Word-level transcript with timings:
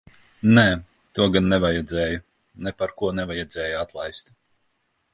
Nē, 0.53 0.63
to 1.19 1.27
gan 1.35 1.51
nevajadzēja. 1.51 2.17
Neparko 2.69 3.13
nevajadzēja 3.21 3.87
atlaist. 3.87 4.37